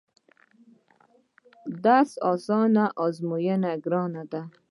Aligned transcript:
درس 1.83 2.11
اسان 2.31 2.75
ازمون 3.05 3.39
يې 3.47 3.73
ګران 3.83 4.13
دی 4.31 4.41